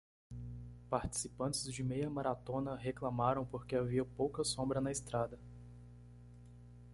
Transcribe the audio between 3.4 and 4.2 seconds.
porque havia